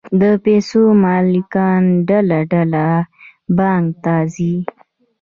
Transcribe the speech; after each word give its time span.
د 0.21 0.23
پیسو 0.43 0.81
مالکان 1.03 1.83
ډله 2.07 2.39
ډله 2.51 2.85
بانک 3.57 3.87
ته 4.03 4.15
ځي 4.35 4.55